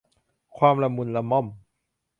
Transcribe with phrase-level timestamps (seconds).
[0.57, 1.45] ความละมุนละม่อม